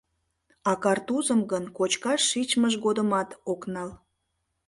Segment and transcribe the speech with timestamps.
[0.69, 3.89] А картузым гын кочкаш шичмыж годымат ок нал.